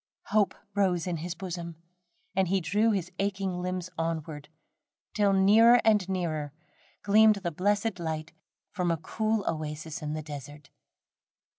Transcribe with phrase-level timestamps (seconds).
[0.29, 1.75] Hope rose in his bosom,
[2.35, 4.49] and he drew his aching limbs onward,
[5.13, 6.53] till nearer and nearer
[7.03, 8.31] gleamed the blessed light
[8.71, 10.71] from a cool oasis in the desert.